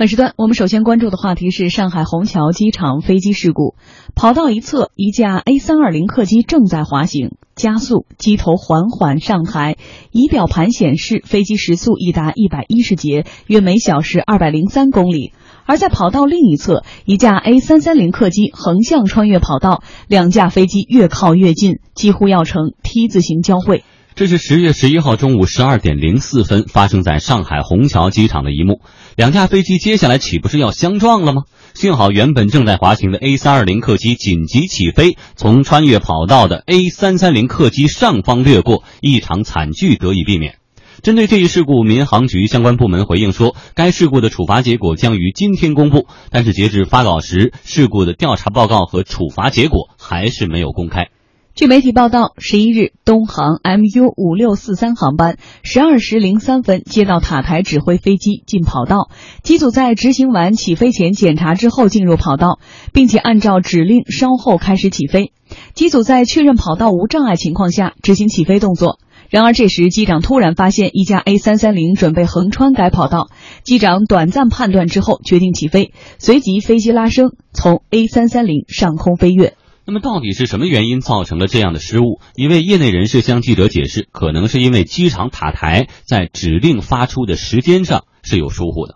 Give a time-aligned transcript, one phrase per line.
[0.00, 3.74] 本时段我们首先关注的话题是上海虹桥机场飞机事故。
[4.14, 9.76] 跑道一侧，一架 A 三二零客机正在滑行，加速，机头缓缓上抬。
[10.10, 15.34] 仪表盘显示，飞机时速已达一百一十节，约每小时二百零三公里。
[15.66, 23.84] 而在跑道另一侧，一架 A 三三零客机横向穿越跑道，两架飞机越靠越近，几乎要成 T 字形交汇。
[24.14, 28.82] 这是十月十一号中午十二点零四分发生在上海虹桥机场的一幕。
[29.16, 31.42] 两架飞机接下来岂不是要相撞了吗？
[31.74, 40.56] 幸好原本正在滑行的 A 三二零客机紧急起飞，从穿越跑道的 A 三三零客机上方掠过，一场惨剧得以避免。
[41.02, 51.08] 针对这一事故，民航局相关部门回应说，该事故的处罚结果将于今天公布，但是截至发稿时，事故的调查报告和处罚结果还是没有公开。
[51.54, 59.10] 据媒体报道，十一日，东航 MU 五六四三航班十二时零三分接到塔台指挥飞机进跑道，
[59.42, 62.60] 机组在执行完起飞前检查之后进入跑道，
[62.92, 65.32] 并且按照指令稍后开始起飞。
[65.74, 68.98] 机组在确认跑道无障碍情况下执行起飞动作。
[69.28, 73.28] 然而这时机长突然发现一架 A 三三零准备横穿该跑道，
[73.64, 79.54] 机长短暂判断之后决定起飞，随即飞机拉升，从 A 三三零上空飞跃。
[79.90, 82.22] 那么到底是什么原因造成了这样的失误？
[82.38, 88.94] 一位业内人士向记者解释，可能是因为机场塔台在指令发出的时间上是有疏忽的。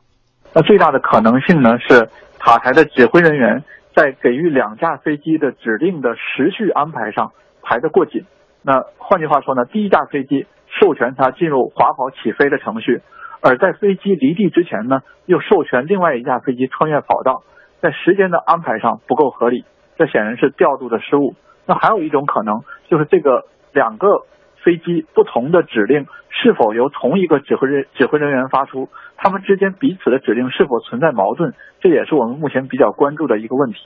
[0.55, 2.07] 那最大的可能性呢是
[2.39, 8.23] 塔台的指挥人员在给予两架飞机的指令的时序安排上排得过紧。
[8.63, 10.47] 那换句话说呢，第一架飞机
[10.79, 13.03] 授权它进入滑跑起飞的程序，
[13.43, 17.43] 而在飞机离地之前呢，又授权另外一架飞机穿越跑道，
[17.83, 19.65] 在时间的安排上不够合理。
[19.97, 21.35] 这显然是调度的失误。
[21.67, 24.27] 那还有一种可能，就是这个两个
[24.63, 33.79] 飞机不同的指令是否由同一个指挥人指挥人员发出，他们之间彼此的指令是否存在矛盾，这也是我们目前比较关注的一个问题。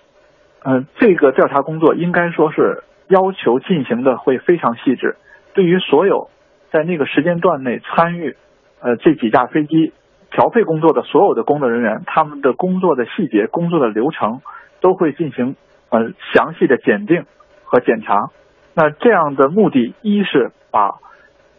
[0.65, 5.17] 嗯，这个调查工作应该说是要求进行的会非常细致。
[5.55, 6.31] 对于所有
[6.73, 8.37] 在那个时间段内参与
[8.81, 9.93] 呃这几架飞机
[10.33, 14.41] 调配工作的所有的工作人员，他们的工作的细节、工作的流程
[14.81, 15.55] 都会进行。
[15.91, 17.25] 呃，详细的检定
[17.65, 18.31] 和检查，
[18.75, 20.97] 那这样的目的，一是把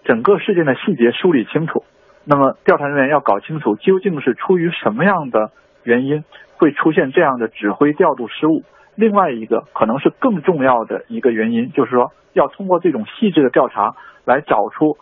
[0.04, 1.84] 整个事件的细节梳理清楚。
[2.26, 5.52] 那么，调查人员要搞清楚究竟是出于什么样的
[5.84, 6.24] 原因
[6.58, 8.64] 会出现这样的指挥调度失误。
[8.96, 14.98] 另外一个可能是更重要的一个原因，就是说要通过这种细致的调查来找出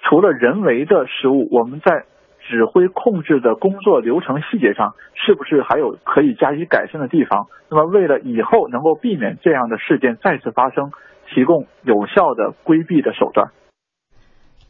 [0.00, 2.04] 除了人为的失误，我们在。
[2.48, 7.46] 指挥控制的工作流程细节上，是不是还有可以加以改善的地方？
[7.70, 10.90] 那么，为了以后能够避免这样的事件再次发生，
[11.32, 13.50] 提供有效的规避的手段。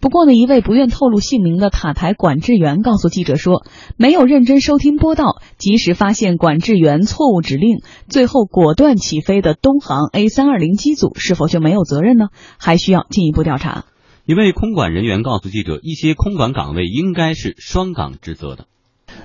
[0.00, 3.62] 不过呢，一位不愿透露姓名的塔台管制员告诉记者说，
[3.97, 7.78] 没有认真收听播道，及时发现管制员错误指令，
[8.09, 12.31] 最后果断起飞的东航 A 三二零机组是否就没有责任呢？
[12.59, 13.84] 还需要进一步调查。
[14.25, 18.66] 一位空管人员告诉记者，一些空管岗位应该是双岗职责的。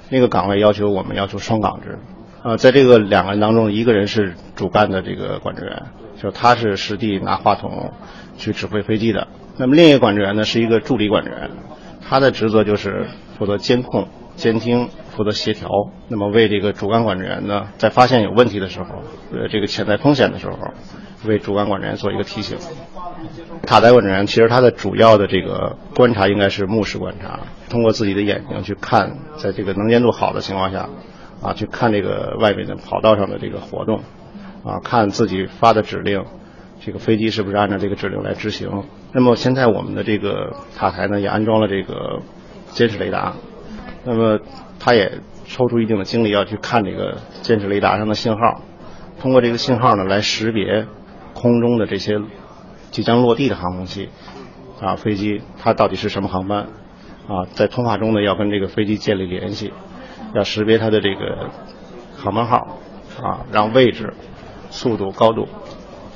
[0.09, 2.00] 那个岗位要求我们要求双岗制，
[2.44, 5.84] 呃，在这个两个人当中，一个人是主干的这个管制员，
[6.19, 7.94] 就他是实地拿话筒
[8.40, 9.28] 去指挥飞机的。
[9.57, 11.52] 那么另一个管制员呢，是一个助理管制员，
[12.02, 13.06] 他的职责就是
[13.38, 15.67] 负责监控、监听、负责协调。
[16.07, 18.85] 那么为这个主干管制员呢，在发现有问题的时候，
[19.33, 20.57] 呃，这个潜在风险的时候。
[21.25, 22.57] 为主管管制员做一个提醒。
[23.63, 27.39] 塔台管制员其实他的主要的这个观察应该是目视观察，
[27.69, 30.88] 通过自己的眼睛去看，在这个能见度好的情况下，
[31.41, 34.03] 啊，去看这个外面的跑道上的这个活动，
[34.63, 36.23] 啊，看自己发的指令，
[36.85, 38.83] 这个飞机是不是按照这个指令来执行。
[39.11, 42.22] 那么现在我们的这个塔台呢也安装了这个
[42.69, 43.33] 监视雷达，
[44.07, 44.40] 那么
[44.79, 48.63] 他也抽出一定的精力要去看这个监视雷达上的信号，
[49.22, 50.88] 通过这个信号呢来识别。
[51.40, 52.19] 空中的这些
[52.90, 54.09] 即将落地的航空器
[54.81, 56.62] 啊，飞机它到底是什么航班
[57.28, 57.45] 啊？
[57.53, 59.72] 在通话中呢，要跟这个飞机建立联系，
[60.34, 61.51] 要识别它的这个
[62.18, 62.80] 航班号
[63.21, 64.15] 啊，让位置、
[64.71, 65.48] 速度、高度，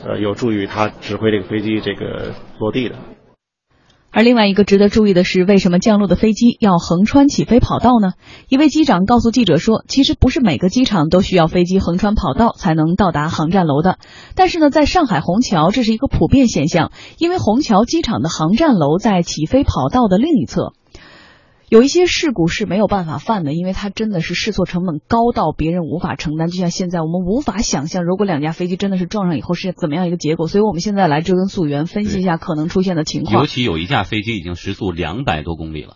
[0.04, 2.96] 呃，有助于他指挥这个飞机这个落地的。
[4.12, 8.12] 而另外一个值得注意的是，为什么降落的飞机要横穿起飞跑道呢？
[8.50, 14.00] 一位机长告诉记者说，其实不是每个机场都需要飞机横穿跑道才能到达航站楼的。
[14.36, 20.74] 但是呢，在上海虹桥，这是一个普遍现象，因为虹桥机场的航站楼在起飞跑道的另一侧。
[21.72, 26.50] 有一些事故是没有办法犯的，因为它真的是试错成本高到别人无法承担。
[26.50, 30.50] 就像现在我们无法想象，如果两架飞机真的是撞上以后是怎么样一个结果。
[30.50, 33.40] 所以我们现在来追根溯源，分析一下可能出现的情况。
[33.40, 35.96] 尤其有一架飞机已经时速两百多公里了。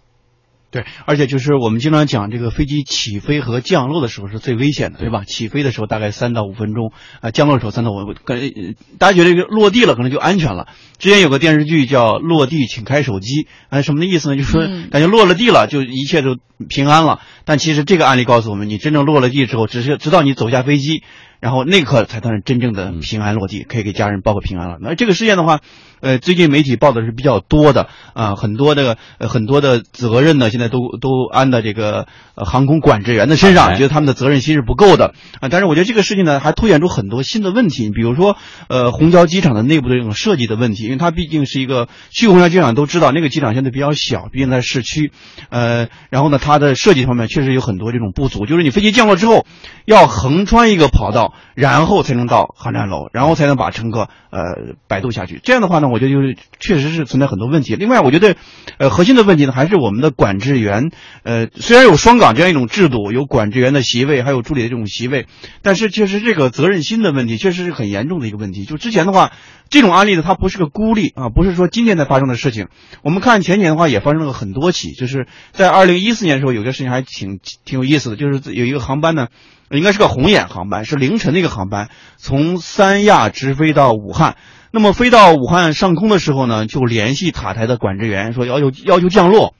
[0.76, 5.24] 对，而且就是我们经常讲这个飞机起飞和降落的时候是最危险的，对吧？
[5.24, 6.92] 起飞的时候大概三到五分钟，
[7.22, 10.68] 啊，降落的时候三到五，可能大家觉得这个落地了可能就安全了。
[10.98, 14.36] 之前有个电视剧叫《落地请开手机》，啊，什么的意思呢？
[14.36, 16.36] 就是说感觉落了地了就一切都
[16.68, 17.22] 平安了。
[17.46, 21.04] 但其实这个案例告诉我们，你真正落了地之后，只是直到你走下飞机。
[21.40, 24.78] 然后那刻才算是真正的平安落地，可以给家人报个平安了。
[24.82, 25.60] 那这个事件的话，
[26.02, 35.50] 呃，最近媒体报的是比较多的啊，很多的很多的责任呢，现在都都安在这个航空管制员的身上，觉得他们的责任心是不够的啊。
[35.50, 38.38] 但是我觉得这个事情呢，还凸显出很多新的问题，比如说
[38.68, 45.12] 呃，虹桥机场的内部的这种设计的问题，因为它毕竟是一个去虹桥机场都知道，那个机场现在比较小，毕竟在市区，
[45.50, 49.46] 呃，然后呢，它的设计方面确实有很多这种不足，就是你飞机降落之后
[49.86, 51.12] 要横穿一个跑
[51.56, 55.40] 然后才能到航站楼，然后才能把乘客呃摆渡下去。
[55.44, 57.76] 这样的话呢，我觉得就是确实是存在很多问题。
[57.76, 58.36] 另外，我觉得，
[58.78, 60.92] 呃，核心的问题呢，还是我们的管制员，
[61.24, 65.28] 呃，虽然有双岗这样一种制度，有管制员的席位，还有助理的这种席位，
[65.62, 68.66] 但是确实这个责任心的问题，确实是很严重的一个问题。
[68.66, 69.32] 就之前的话，
[69.70, 72.68] 这种案例呢，它不是个孤立啊，不是说今年才发生的事情。
[73.04, 79.28] 我们看前年的话，也发生了很多起，就是在二零一四年的时候，有些事情还挺挺有意思的，就是有一个航班呢。
[79.70, 84.38] 应该是个红眼航班，是凌晨的一个航班，从三亚直飞到武汉。
[84.72, 89.56] 那么飞到武汉上空的时候呢，就联系塔台的管制员说要求要求降落，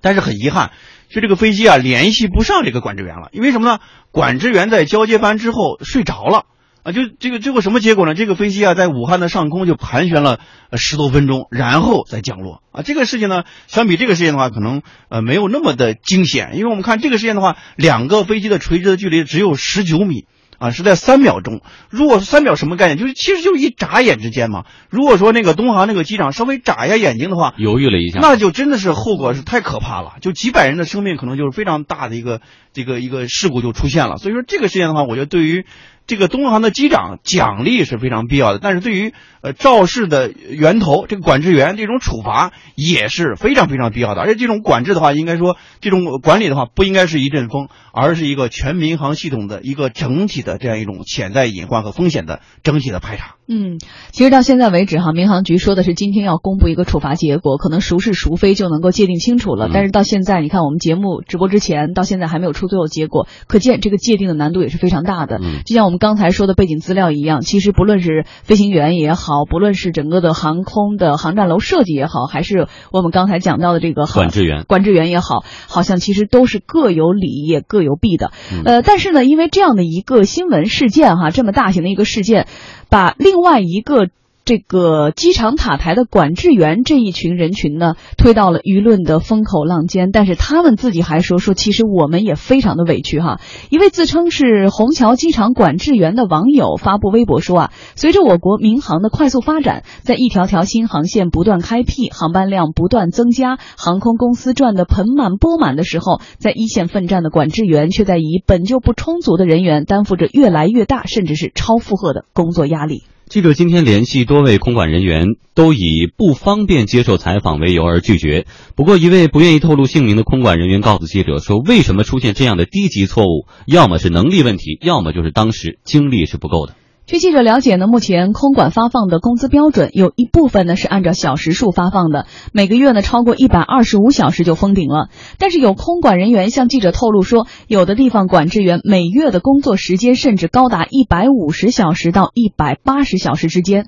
[0.00, 0.70] 但是很遗憾，
[1.10, 3.80] 就这个飞机啊联系不上这个管制员了，因为什么呢？
[4.10, 6.46] 管制员在交接班之后睡着了。
[6.82, 8.14] 啊，就这个最后什么结果呢？
[8.14, 10.40] 这个飞机啊，在武汉的上空就盘旋了
[10.72, 12.62] 十多分钟，然后再降落。
[12.72, 20.24] 啊，这个事情呢，相比这个事件的话，可能呃没有那么的惊险，因为我们看这个事件的话，两个飞机的垂直的距离只有十九米，
[20.58, 21.60] 啊，是在三秒钟。
[21.90, 22.96] 如果三秒什么概念？
[22.96, 24.64] 就是其实就一眨眼之间嘛。
[24.88, 32.40] 如果说那个东航那个机长稍微眨一下眼睛的话，犹豫了一下，那就真的是后果是太可怕了，就几百人的生命可能就是非常大的一个
[32.72, 34.16] 这个一个事故就出现了。
[34.16, 35.66] 所以说这个事件的话，我觉得对于。
[36.08, 39.12] 这个东航的机长奖励是非常必要的，但是对于
[39.42, 53.34] 呃肇事的源头这个管制员这种处罚也是非常非常必要的，而且这种管制的话，应该说这种管理的话不应该是一阵风，而是一个全民航系统的一个整体的这样一种潜在隐患和风险的整体的排查。
[53.46, 53.78] 嗯，
[54.10, 59.68] 其实到现在为止哈，民航局说的是今天要公布一个处罚结果，可能孰是孰非就能够界定清楚了。
[59.72, 65.38] 但是到现在，你看我们节目直播之前到现在还没有出最后结果，可见这个界定的难度也是非常大的。
[65.42, 78.32] 嗯就像我们刚才说的背景资料一样，其实不论是飞行员也好，不论是整个的航空的航站楼设计也好，还是我们刚才讲到的这个管制员管制员也好，好像其实都是各有理也各有弊的。
[78.64, 82.46] 呃，但是呢，因为这样的一个新闻事件哈，这么大型的一个事件。
[82.88, 84.08] 把另外一个。
[84.48, 90.10] 这个机场塔台的管制员这一群人群呢，推到了舆论的风口浪尖。
[90.10, 93.40] 但是他们自己还说说，其实我们也非常的委屈哈。
[93.68, 113.02] 一位自称是虹桥机场管制员的网友发布微博说啊，随着我国民航的快速发展，在一条条新航线不断开辟、航班量不断增加、航空公司赚得盆满钵满的时候，在一线奋战的管制员却在以本就不充足的人员，担负着越来越大甚至是超负荷的工作压力。
[113.28, 118.46] 记者今天联系多位空管人员，都以不方便接受采访为由而拒绝。
[118.74, 123.46] 不过，一位不愿意透露姓名的空管人员告诉记者说：“为什么出现这样的低级错误？
[123.66, 126.74] 要么是能力问题，要么就是当时精力是不够的。”
[127.08, 135.08] 据记者了解呢，目前空管发放的工资标准有一部分呢是按照小时数发放的，每个月呢超过一百二十五小时就封顶了。
[135.38, 143.86] 但是有空管人员向记者透露说，有的地方管制员每月的工作时间甚至高达一百五十小时到一百八十小时之间。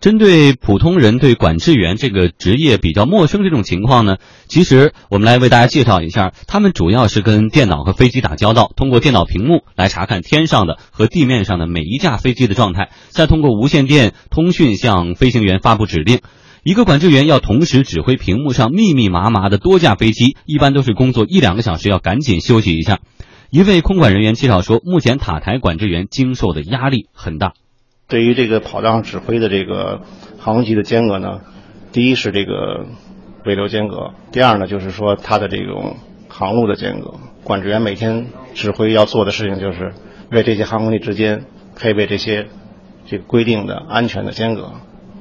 [0.00, 16.20] 针对普通人对管制员这个职业比较陌生这种情况呢，其实我们来为大家介绍一下，他们主要是跟电脑和飞机打交道，通过电脑屏幕来查看天上的和地面上的每一架飞机的状态，再通过无线电通讯向飞行员发布指令。
[16.62, 22.98] 一个管制员要同时指挥屏幕上密密麻麻的多架飞机，一般都是工作一两个小时，要赶紧休息一下。
[23.50, 27.54] 一位空管人员介绍说，目前塔台管制员经受的压力很大。
[28.08, 30.02] 对于这个跑道上指挥的这个
[30.38, 31.40] 航空器的间隔呢，
[31.92, 32.86] 第一是这个
[33.44, 35.96] 尾流间隔，第二呢就是说它的这种
[36.28, 37.14] 航路的间隔。
[37.42, 39.92] 管制员每天指挥要做的事情就是
[40.30, 42.46] 为这些航空器之间配备这些
[43.06, 44.72] 这个规定的安全的间隔。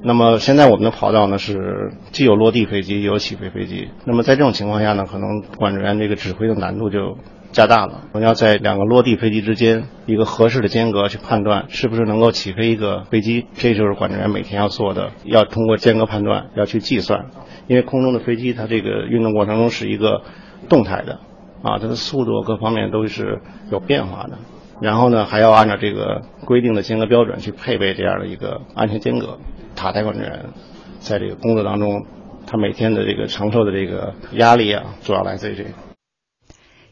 [0.03, 3.89] 那么现在我们的跑道呢是既有落地飞机，也有起飞飞机。
[4.05, 7.17] 那么在这种情况下呢，可能管制员这个指挥的难度就
[7.55, 8.01] 加大了。
[8.11, 17.27] 我们要在两个落地飞机之间一个合适的间隔去判断是不是能够起飞一个飞机，这就是管制员每天要做的，要通过间隔判断要去计算。
[17.67, 20.23] 因为空中的飞机它这个运动过程中是一个
[20.67, 21.19] 动态的，
[21.63, 23.39] 啊，它的速度各方面都是
[23.71, 24.37] 有变化的。
[24.81, 29.37] 然后呢，还要按照这个规定的间隔标准去配备这样的一个安全间隔。
[29.77, 30.47] 塔台管制员
[30.99, 32.05] 在这个工作当中，
[32.45, 35.69] 他每天的这个承受的这个压力啊，主要来自于这个。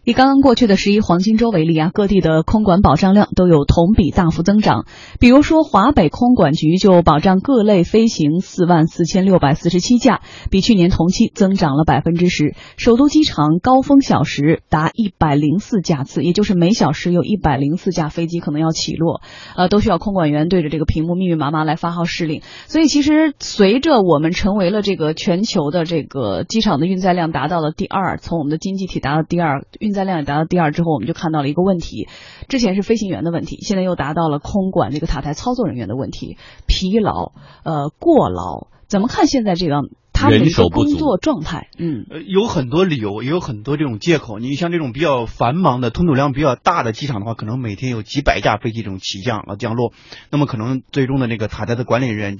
[0.05, 4.85] 以刚刚过去的十一黄金周为例啊，各地的空管保障量都有同比大幅增长。
[5.17, 10.19] 比如说，华北空管局就保障各类飞行四万四千六百四十七架，
[10.51, 12.53] 比去年同期增长了百分之十。
[12.75, 19.21] 首都机场高峰小时达一百零四架次，也就是每小时有一百零四架飞机可能要起落，
[19.55, 22.41] 呃，都需要空管员对着这个屏幕密密麻麻来发号施令。
[22.67, 29.92] 所以，其实随着我们成为了这个全球的这个机场的运载量达到了第二，从我们的经济体达到第二运。
[29.93, 32.07] 在量也达到第二之后，我们就看到了一个问题，
[32.49, 37.31] 之前是飞行员的问题，现在又达到了空管这个塔台操作人员的问题，疲劳，
[37.63, 39.81] 呃，过劳，怎么看现在这个？
[40.23, 44.39] 他们的工作状态，嗯，呃，有很多理由，也有很多这种借口。
[44.39, 49.91] 你像这种比较繁忙的、吞吐量比较大的机场的话，可能每天有几百架飞机这种起降啊、降落，
[50.29, 52.37] 那么可能最终的那个塔台的管理人员，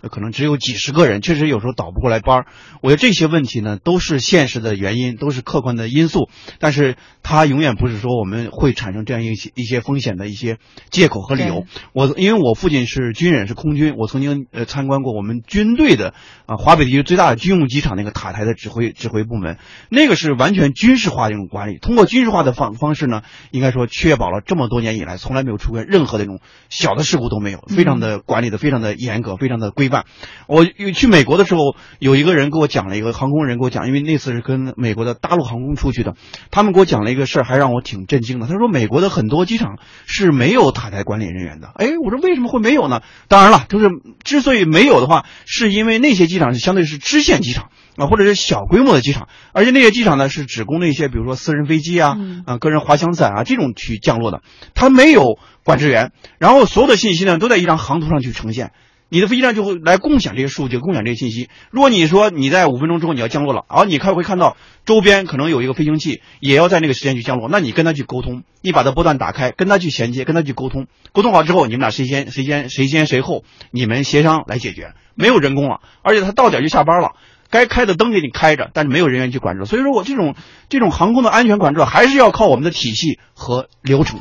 [0.00, 2.46] 呃，可能只有几十个人，确实有时候倒不过来班儿。
[2.82, 6.28] 我觉得这些问题呢，都是现实的原因，都是客观的因素，
[6.60, 10.58] 但是它永远不是说我们会产生这样一些一些风险的一些
[10.90, 11.64] 借口和理由。
[11.92, 16.14] 我因为我父亲是军人，是空军，我曾经呃参观过我们军队的
[16.46, 16.92] 啊华北。
[17.02, 21.78] 最大的军用机场那个塔台的指挥指挥部门，那个是完全军事化的一种管理。
[21.78, 30.04] 通过军事化的方方式呢，应该说确保了这么多年以来从来没有出现任何的这种小的事故都没有，非常的管理的非常的严格，非常的规范。
[30.46, 36.14] 我去美国的时候，有一个人给我讲了一个航空人给我讲，因为那次是跟美国的大陆航空出去的，
[36.50, 38.46] 他们给我讲了一个事儿，还让我挺震惊的。
[38.46, 41.72] 他说美国的很多机场是没有塔台管理人员的。
[41.74, 43.00] 哎，我说为什么会没有呢？
[43.28, 43.88] 当然了，就是
[44.22, 46.82] 之所以没有的话，是因为那些机场是相对。
[46.82, 54.42] 是支线机场啊，或者是小规模的机场，而且那些机场呢是只供那些比如说私人飞机啊、啊个人滑翔伞啊这种去降落的，
[54.74, 58.72] 它没有管制员，然后所有的信息呢都在一张航图上去呈现，
[59.12, 61.50] 你的飞机上就会来共享这些数据，共享这些信息。
[61.70, 74.94] 如果你说你在五分钟之后你要降落了，而你看会看到周边可能有一个飞行器也要在那个时间去降落，那你跟他去沟通，你把它波段打开，跟他去衔接，跟他去沟通，沟通好之后，你们俩谁先谁先谁先谁后，你们协商来解决。
[75.14, 77.10] 没有人工了，而且他到点就下班了，
[77.50, 79.66] 该开的灯给你开着，但是没有人员去管制。
[79.66, 80.34] 所以说我这种
[80.70, 84.20] 这种航空的安全管制还是要靠我们的体系和流程。